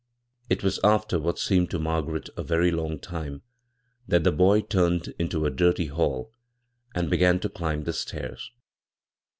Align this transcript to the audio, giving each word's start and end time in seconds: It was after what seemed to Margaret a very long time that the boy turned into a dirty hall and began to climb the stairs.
It 0.49 0.63
was 0.63 0.79
after 0.83 1.19
what 1.19 1.37
seemed 1.37 1.69
to 1.69 1.77
Margaret 1.77 2.27
a 2.35 2.41
very 2.41 2.71
long 2.71 2.97
time 2.97 3.43
that 4.07 4.23
the 4.23 4.31
boy 4.31 4.61
turned 4.61 5.13
into 5.19 5.45
a 5.45 5.51
dirty 5.51 5.85
hall 5.85 6.33
and 6.95 7.07
began 7.07 7.39
to 7.41 7.49
climb 7.49 7.83
the 7.83 7.93
stairs. 7.93 8.49